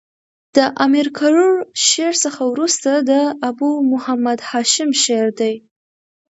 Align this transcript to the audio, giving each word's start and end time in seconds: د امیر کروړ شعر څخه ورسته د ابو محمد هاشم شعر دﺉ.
د 0.55 0.57
امیر 0.85 1.07
کروړ 1.19 1.53
شعر 1.87 2.13
څخه 2.23 2.41
ورسته 2.53 2.91
د 3.09 3.11
ابو 3.49 3.69
محمد 3.91 4.39
هاشم 4.49 4.89
شعر 5.03 5.27
دﺉ. 5.39 5.53